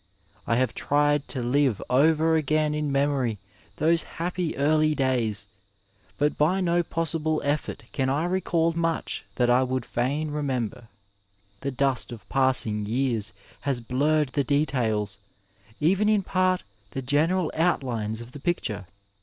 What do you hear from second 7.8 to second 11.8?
can I recall much that I would fainremember. The